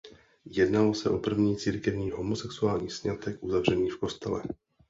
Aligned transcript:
Jednalo 0.45 0.93
se 0.93 1.09
o 1.09 1.17
první 1.17 1.57
církevní 1.57 2.11
homosexuální 2.11 2.89
sňatek 2.89 3.37
uzavřený 3.43 3.89
v 3.89 3.97
kostele. 3.99 4.41